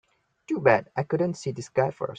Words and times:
Too 0.47 0.59
bad 0.59 0.89
I 0.95 1.03
couldn't 1.03 1.35
see 1.35 1.51
this 1.51 1.69
guy 1.69 1.91
first. 1.91 2.09